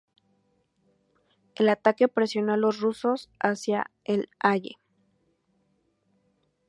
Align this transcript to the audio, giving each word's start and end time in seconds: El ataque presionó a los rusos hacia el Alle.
El 1.53 1.69
ataque 1.69 2.07
presionó 2.07 2.53
a 2.53 2.57
los 2.57 2.79
rusos 2.79 3.29
hacia 3.39 3.91
el 4.03 4.31
Alle. 4.39 4.79